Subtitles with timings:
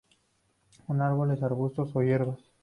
[0.87, 2.39] Son árboles, arbustos o hierbas.